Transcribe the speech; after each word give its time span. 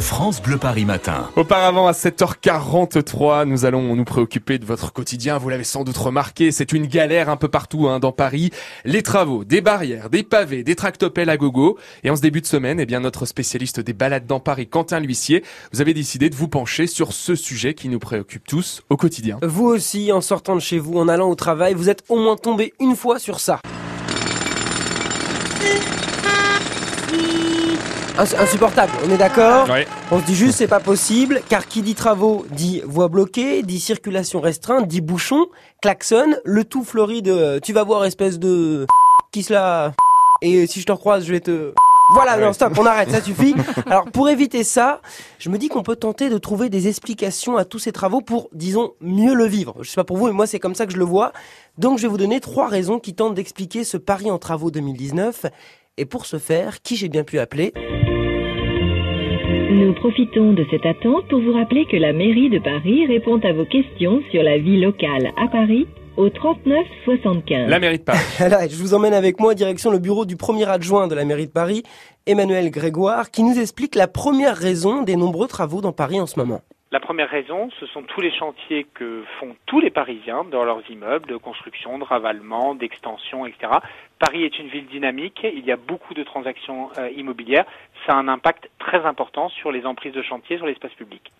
France 0.00 0.40
Bleu 0.42 0.56
Paris 0.56 0.84
Matin. 0.84 1.28
Auparavant, 1.36 1.86
à 1.86 1.92
7h43, 1.92 3.44
nous 3.44 3.64
allons 3.64 3.94
nous 3.94 4.04
préoccuper 4.04 4.58
de 4.58 4.64
votre 4.64 4.92
quotidien. 4.92 5.38
Vous 5.38 5.48
l'avez 5.48 5.64
sans 5.64 5.84
doute 5.84 5.96
remarqué, 5.96 6.52
c'est 6.52 6.72
une 6.72 6.86
galère 6.86 7.28
un 7.28 7.36
peu 7.36 7.48
partout 7.48 7.88
hein, 7.88 8.00
dans 8.00 8.12
Paris. 8.12 8.50
Les 8.84 9.02
travaux, 9.02 9.44
des 9.44 9.60
barrières, 9.60 10.10
des 10.10 10.22
pavés, 10.22 10.64
des 10.64 10.74
tractopelles 10.74 11.30
à 11.30 11.36
gogo. 11.36 11.78
Et 12.02 12.10
en 12.10 12.16
ce 12.16 12.22
début 12.22 12.40
de 12.40 12.46
semaine, 12.46 12.80
eh 12.80 12.86
bien, 12.86 13.00
notre 13.00 13.26
spécialiste 13.26 13.80
des 13.80 13.92
balades 13.92 14.26
dans 14.26 14.40
Paris, 14.40 14.66
Quentin 14.66 15.00
L'Huissier, 15.00 15.44
vous 15.72 15.80
avez 15.80 15.94
décidé 15.94 16.30
de 16.30 16.34
vous 16.34 16.48
pencher 16.48 16.86
sur 16.86 17.12
ce 17.12 17.34
sujet 17.34 17.74
qui 17.74 17.88
nous 17.88 17.98
préoccupe 17.98 18.46
tous 18.46 18.82
au 18.90 18.96
quotidien. 18.96 19.38
Vous 19.42 19.66
aussi, 19.66 20.12
en 20.12 20.20
sortant 20.20 20.54
de 20.54 20.60
chez 20.60 20.78
vous, 20.78 20.98
en 20.98 21.08
allant 21.08 21.28
au 21.28 21.34
travail, 21.34 21.74
vous 21.74 21.88
êtes 21.88 22.04
au 22.08 22.18
moins 22.18 22.36
tombé 22.36 22.72
une 22.80 22.96
fois 22.96 23.18
sur 23.18 23.40
ça. 23.40 23.60
Ins- 28.20 28.34
Insupportable, 28.38 28.92
on 29.06 29.10
est 29.10 29.16
d'accord 29.16 29.66
Ouais. 29.70 29.86
On 30.10 30.20
se 30.20 30.26
dit 30.26 30.34
juste 30.34 30.58
c'est 30.58 30.68
pas 30.68 30.78
possible, 30.78 31.40
car 31.48 31.66
qui 31.66 31.80
dit 31.80 31.94
travaux 31.94 32.44
dit 32.50 32.82
voie 32.84 33.08
bloquée, 33.08 33.62
dit 33.62 33.80
circulation 33.80 34.40
restreinte, 34.42 34.86
dit 34.86 35.00
bouchon, 35.00 35.46
klaxon, 35.80 36.36
le 36.44 36.64
tout 36.64 36.84
fleuri 36.84 37.22
de 37.22 37.32
euh, 37.32 37.60
tu 37.60 37.72
vas 37.72 37.82
voir 37.82 38.04
espèce 38.04 38.38
de 38.38 38.86
qui 39.32 39.42
se 39.42 39.54
la 39.54 39.94
et 40.42 40.66
si 40.66 40.80
je 40.82 40.84
te 40.86 40.92
recroise 40.92 41.24
je 41.24 41.32
vais 41.32 41.40
te 41.40 41.72
voilà, 42.14 42.36
non, 42.36 42.52
stop, 42.52 42.76
on 42.76 42.84
arrête, 42.84 43.10
ça 43.10 43.22
suffit. 43.22 43.54
Alors, 43.86 44.04
pour 44.06 44.28
éviter 44.28 44.64
ça, 44.64 45.00
je 45.38 45.48
me 45.48 45.56
dis 45.58 45.68
qu'on 45.68 45.84
peut 45.84 45.94
tenter 45.94 46.28
de 46.28 46.38
trouver 46.38 46.68
des 46.68 46.88
explications 46.88 47.56
à 47.56 47.64
tous 47.64 47.78
ces 47.78 47.92
travaux 47.92 48.20
pour, 48.20 48.48
disons, 48.52 48.94
mieux 49.00 49.32
le 49.32 49.46
vivre. 49.46 49.76
Je 49.82 49.90
sais 49.90 49.94
pas 49.94 50.02
pour 50.02 50.16
vous, 50.16 50.26
mais 50.26 50.32
moi, 50.32 50.48
c'est 50.48 50.58
comme 50.58 50.74
ça 50.74 50.86
que 50.86 50.92
je 50.92 50.98
le 50.98 51.04
vois. 51.04 51.32
Donc, 51.78 51.98
je 51.98 52.02
vais 52.02 52.08
vous 52.08 52.16
donner 52.18 52.40
trois 52.40 52.66
raisons 52.66 52.98
qui 52.98 53.14
tentent 53.14 53.34
d'expliquer 53.36 53.84
ce 53.84 53.96
Paris 53.96 54.28
en 54.28 54.38
travaux 54.38 54.72
2019. 54.72 55.46
Et 55.98 56.04
pour 56.04 56.26
ce 56.26 56.38
faire, 56.40 56.82
qui 56.82 56.96
j'ai 56.96 57.08
bien 57.08 57.22
pu 57.22 57.38
appeler? 57.38 57.72
Nous 59.70 59.94
profitons 59.94 60.52
de 60.52 60.64
cette 60.70 60.86
attente 60.86 61.26
pour 61.28 61.40
vous 61.40 61.52
rappeler 61.52 61.86
que 61.86 61.96
la 61.96 62.12
mairie 62.12 62.50
de 62.50 62.58
Paris 62.58 63.06
répond 63.06 63.38
à 63.38 63.52
vos 63.52 63.64
questions 63.64 64.22
sur 64.30 64.42
la 64.42 64.58
vie 64.58 64.80
locale 64.80 65.32
à 65.36 65.48
Paris 65.48 65.86
au 66.16 66.28
39 66.28 66.86
75. 67.04 67.68
La 67.68 67.78
mairie 67.78 67.98
de 67.98 68.02
Paris. 68.02 68.18
Là, 68.40 68.68
je 68.68 68.76
vous 68.76 68.94
emmène 68.94 69.14
avec 69.14 69.40
moi 69.40 69.54
direction 69.54 69.90
le 69.90 69.98
bureau 69.98 70.24
du 70.24 70.36
premier 70.36 70.68
adjoint 70.68 71.08
de 71.08 71.14
la 71.14 71.24
mairie 71.24 71.46
de 71.46 71.52
Paris, 71.52 71.82
Emmanuel 72.26 72.70
Grégoire, 72.70 73.30
qui 73.30 73.42
nous 73.42 73.58
explique 73.58 73.94
la 73.94 74.06
première 74.06 74.56
raison 74.56 75.02
des 75.02 75.16
nombreux 75.16 75.48
travaux 75.48 75.80
dans 75.80 75.92
Paris 75.92 76.20
en 76.20 76.26
ce 76.26 76.38
moment. 76.38 76.60
La 76.92 76.98
première 76.98 77.30
raison, 77.30 77.68
ce 77.78 77.86
sont 77.86 78.02
tous 78.02 78.20
les 78.20 78.36
chantiers 78.36 78.84
que 78.94 79.22
font 79.38 79.54
tous 79.66 79.78
les 79.78 79.90
Parisiens 79.90 80.42
dans 80.42 80.64
leurs 80.64 80.82
immeubles 80.90 81.28
de 81.28 81.36
construction, 81.36 82.00
de 82.00 82.04
ravalement, 82.04 82.74
d'extension, 82.74 83.46
etc. 83.46 83.74
Paris 84.18 84.42
est 84.42 84.58
une 84.58 84.66
ville 84.66 84.88
dynamique, 84.88 85.38
il 85.44 85.64
y 85.64 85.70
a 85.70 85.76
beaucoup 85.76 86.14
de 86.14 86.24
transactions 86.24 86.90
euh, 86.98 87.08
immobilières, 87.10 87.64
ça 88.04 88.14
a 88.14 88.16
un 88.16 88.26
impact 88.26 88.68
très 88.80 89.06
important 89.06 89.48
sur 89.50 89.70
les 89.70 89.86
emprises 89.86 90.12
de 90.12 90.22
chantier, 90.22 90.56
sur 90.56 90.66
l'espace 90.66 90.92
public. 90.94 91.30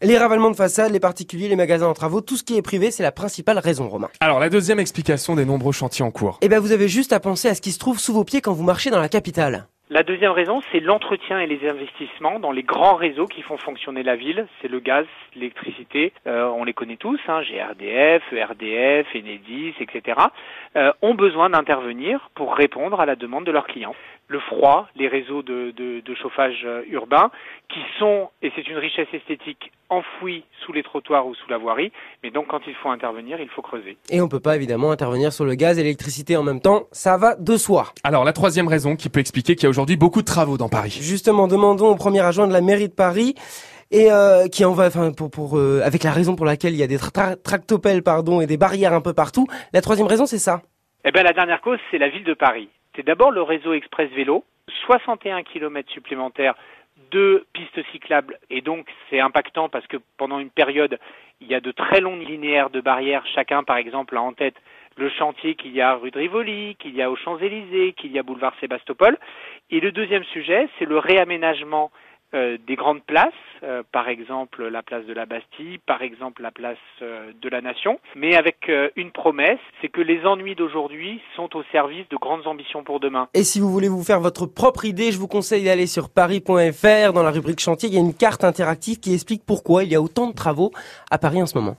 Les 0.00 0.16
ravalements 0.16 0.50
de 0.50 0.56
façade, 0.56 0.90
les 0.90 1.00
particuliers, 1.00 1.48
les 1.48 1.56
magasins 1.56 1.88
en 1.88 1.92
travaux, 1.92 2.22
tout 2.22 2.38
ce 2.38 2.42
qui 2.44 2.56
est 2.56 2.62
privé, 2.62 2.90
c'est 2.90 3.02
la 3.02 3.12
principale 3.12 3.58
raison, 3.58 3.90
Romain. 3.90 4.08
Alors, 4.20 4.40
la 4.40 4.48
deuxième 4.48 4.80
explication 4.80 5.34
des 5.34 5.44
nombreux 5.44 5.72
chantiers 5.72 6.04
en 6.04 6.10
cours. 6.10 6.38
Eh 6.40 6.48
bien, 6.48 6.60
vous 6.60 6.72
avez 6.72 6.88
juste 6.88 7.12
à 7.12 7.20
penser 7.20 7.48
à 7.48 7.54
ce 7.54 7.60
qui 7.60 7.72
se 7.72 7.78
trouve 7.78 7.98
sous 7.98 8.14
vos 8.14 8.24
pieds 8.24 8.40
quand 8.40 8.54
vous 8.54 8.64
marchez 8.64 8.88
dans 8.88 9.00
la 9.00 9.10
capitale. 9.10 9.66
La 9.98 10.04
deuxième 10.04 10.30
raison, 10.30 10.60
c'est 10.70 10.78
l'entretien 10.78 11.40
et 11.40 11.48
les 11.48 11.68
investissements 11.68 12.38
dans 12.38 12.52
les 12.52 12.62
grands 12.62 12.94
réseaux 12.94 13.26
qui 13.26 13.42
font 13.42 13.56
fonctionner 13.56 14.04
la 14.04 14.14
ville. 14.14 14.46
C'est 14.62 14.68
le 14.68 14.78
gaz, 14.78 15.06
l'électricité, 15.34 16.12
euh, 16.28 16.48
on 16.56 16.62
les 16.62 16.72
connaît 16.72 16.96
tous, 16.96 17.18
hein, 17.26 17.42
GRDF, 17.42 18.22
ERDF, 18.32 19.08
Enedis, 19.16 19.74
etc. 19.80 20.16
euh, 20.76 20.92
ont 21.02 21.16
besoin 21.16 21.50
d'intervenir 21.50 22.30
pour 22.36 22.54
répondre 22.54 23.00
à 23.00 23.06
la 23.06 23.16
demande 23.16 23.42
de 23.44 23.50
leurs 23.50 23.66
clients. 23.66 23.96
Le 24.28 24.38
froid, 24.38 24.86
les 24.94 25.08
réseaux 25.08 25.42
de, 25.42 25.72
de- 25.72 26.00
de 26.00 26.14
chauffage 26.14 26.60
euh, 26.64 26.82
urbain, 26.90 27.30
qui 27.68 27.80
sont, 27.98 28.28
et 28.42 28.52
c'est 28.54 28.68
une 28.68 28.76
richesse 28.76 29.08
esthétique, 29.12 29.72
enfouis 29.90 30.44
sous 30.66 30.72
les 30.74 30.82
trottoirs 30.82 31.26
ou 31.26 31.34
sous 31.34 31.48
la 31.48 31.56
voirie, 31.56 31.90
mais 32.22 32.30
donc 32.30 32.46
quand 32.48 32.60
il 32.66 32.74
faut 32.74 32.90
intervenir, 32.90 33.40
il 33.40 33.48
faut 33.48 33.62
creuser. 33.62 33.96
Et 34.10 34.20
on 34.20 34.28
peut 34.28 34.38
pas 34.38 34.54
évidemment 34.54 34.90
intervenir 34.90 35.32
sur 35.32 35.46
le 35.46 35.54
gaz 35.54 35.78
et 35.78 35.82
l'électricité 35.82 36.36
en 36.36 36.42
même 36.42 36.60
temps, 36.60 36.82
ça 36.92 37.16
va 37.16 37.36
de 37.36 37.56
soi. 37.56 37.86
Alors, 38.04 38.24
la 38.24 38.34
troisième 38.34 38.68
raison 38.68 38.96
qui 38.96 39.08
peut 39.08 39.18
expliquer 39.20 39.54
qu'il 39.54 39.62
y 39.64 39.66
a 39.66 39.70
aujourd'hui 39.70 39.87
beaucoup 39.96 40.20
de 40.20 40.26
travaux 40.26 40.56
dans 40.58 40.68
Paris. 40.68 40.98
Justement, 41.00 41.48
demandons 41.48 41.88
au 41.88 41.96
premier 41.96 42.20
adjoint 42.20 42.46
de 42.46 42.52
la 42.52 42.60
mairie 42.60 42.88
de 42.88 42.94
Paris 42.94 43.34
et 43.90 44.10
euh, 44.12 44.48
qui 44.48 44.64
en 44.64 44.72
va, 44.72 44.86
enfin, 44.88 45.12
pour, 45.12 45.30
pour 45.30 45.58
euh, 45.58 45.80
avec 45.84 46.02
la 46.02 46.12
raison 46.12 46.36
pour 46.36 46.44
laquelle 46.46 46.72
il 46.74 46.78
y 46.78 46.82
a 46.82 46.86
des 46.86 46.98
tra- 46.98 47.10
tra- 47.12 47.42
tractopelles, 47.42 48.02
pardon, 48.02 48.40
et 48.40 48.46
des 48.46 48.56
barrières 48.58 48.92
un 48.92 49.00
peu 49.00 49.14
partout. 49.14 49.46
La 49.72 49.80
troisième 49.80 50.06
raison, 50.06 50.26
c'est 50.26 50.38
ça? 50.38 50.62
Eh 51.04 51.12
bien, 51.12 51.22
la 51.22 51.32
dernière 51.32 51.60
cause, 51.60 51.78
c'est 51.90 51.98
la 51.98 52.08
ville 52.08 52.24
de 52.24 52.34
Paris. 52.34 52.68
C'est 52.96 53.06
d'abord 53.06 53.30
le 53.30 53.42
réseau 53.42 53.72
express 53.72 54.10
vélo, 54.10 54.44
61 54.86 55.42
km 55.42 55.90
supplémentaires 55.92 56.54
de 57.12 57.46
pistes 57.54 57.80
cyclables, 57.92 58.38
et 58.50 58.60
donc 58.60 58.86
c'est 59.08 59.20
impactant 59.20 59.68
parce 59.68 59.86
que 59.86 59.96
pendant 60.18 60.40
une 60.40 60.50
période, 60.50 60.98
il 61.40 61.46
y 61.46 61.54
a 61.54 61.60
de 61.60 61.70
très 61.70 62.00
longs 62.00 62.16
linéaires 62.16 62.70
de 62.70 62.80
barrières. 62.80 63.24
Chacun, 63.34 63.62
par 63.62 63.76
exemple, 63.76 64.16
a 64.16 64.20
en 64.20 64.32
tête 64.32 64.56
le 64.96 65.08
chantier 65.10 65.54
qu'il 65.54 65.72
y 65.72 65.80
a 65.80 65.94
rue 65.94 66.10
de 66.10 66.18
Rivoli, 66.18 66.74
qu'il 66.80 66.94
y 66.96 67.00
a 67.00 67.08
aux 67.10 67.16
Champs-Élysées, 67.16 67.92
qu'il 67.92 68.10
y 68.10 68.18
a 68.18 68.24
boulevard 68.24 68.52
Sébastopol. 68.60 69.16
Et 69.70 69.80
le 69.80 69.92
deuxième 69.92 70.24
sujet, 70.24 70.68
c'est 70.78 70.86
le 70.86 70.98
réaménagement 70.98 71.90
euh, 72.34 72.58
des 72.66 72.76
grandes 72.76 73.02
places, 73.04 73.32
euh, 73.62 73.82
par 73.90 74.06
exemple 74.10 74.66
la 74.68 74.82
place 74.82 75.06
de 75.06 75.14
la 75.14 75.24
Bastille, 75.24 75.78
par 75.86 76.02
exemple 76.02 76.42
la 76.42 76.50
place 76.50 76.76
euh, 77.00 77.32
de 77.40 77.48
la 77.48 77.62
Nation, 77.62 78.00
mais 78.14 78.36
avec 78.36 78.70
une 78.96 79.12
promesse, 79.12 79.58
c'est 79.80 79.88
que 79.88 80.02
les 80.02 80.26
ennuis 80.26 80.54
d'aujourd'hui 80.54 81.22
sont 81.36 81.56
au 81.56 81.62
service 81.72 82.06
de 82.10 82.16
grandes 82.18 82.46
ambitions 82.46 82.84
pour 82.84 83.00
demain. 83.00 83.28
Et 83.32 83.44
si 83.44 83.60
vous 83.60 83.70
voulez 83.70 83.88
vous 83.88 84.04
faire 84.04 84.20
votre 84.20 84.44
propre 84.44 84.84
idée, 84.84 85.10
je 85.10 85.18
vous 85.18 85.26
conseille 85.26 85.64
d'aller 85.64 85.86
sur 85.86 86.10
paris.fr. 86.10 87.14
Dans 87.14 87.22
la 87.22 87.30
rubrique 87.30 87.60
chantier, 87.60 87.88
il 87.88 87.94
y 87.94 87.98
a 87.98 88.00
une 88.00 88.14
carte 88.14 88.44
interactive 88.44 89.00
qui 89.00 89.14
explique 89.14 89.42
pourquoi 89.46 89.84
il 89.84 89.90
y 89.90 89.94
a 89.94 90.00
autant 90.02 90.26
de 90.26 90.34
travaux 90.34 90.70
à 91.10 91.16
Paris 91.16 91.40
en 91.40 91.46
ce 91.46 91.56
moment. 91.56 91.76